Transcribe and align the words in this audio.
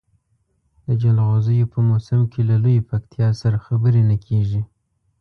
د 0.85 0.89
جلغوزیو 1.01 1.71
په 1.73 1.79
موسم 1.89 2.21
کې 2.31 2.41
له 2.49 2.55
لویې 2.63 2.87
پکتیا 2.89 3.29
سره 3.41 3.57
خبرې 3.65 4.01
نه 4.09 4.17
کېږي. 4.25 4.61